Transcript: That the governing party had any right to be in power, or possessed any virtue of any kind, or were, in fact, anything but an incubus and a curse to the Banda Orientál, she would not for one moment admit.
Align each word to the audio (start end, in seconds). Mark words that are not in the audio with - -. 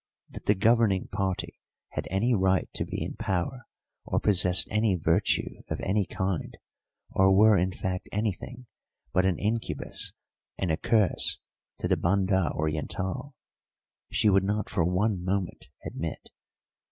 That 0.31 0.47
the 0.47 0.55
governing 0.55 1.09
party 1.09 1.59
had 1.89 2.07
any 2.09 2.33
right 2.33 2.67
to 2.73 2.85
be 2.85 3.03
in 3.03 3.13
power, 3.17 3.67
or 4.03 4.19
possessed 4.19 4.67
any 4.71 4.95
virtue 4.95 5.61
of 5.69 5.79
any 5.81 6.07
kind, 6.07 6.57
or 7.11 7.31
were, 7.31 7.55
in 7.55 7.71
fact, 7.71 8.09
anything 8.11 8.65
but 9.13 9.27
an 9.27 9.37
incubus 9.37 10.11
and 10.57 10.71
a 10.71 10.77
curse 10.77 11.37
to 11.81 11.87
the 11.87 11.97
Banda 11.97 12.49
Orientál, 12.55 13.33
she 14.11 14.27
would 14.27 14.43
not 14.43 14.71
for 14.71 14.83
one 14.91 15.23
moment 15.23 15.67
admit. 15.85 16.31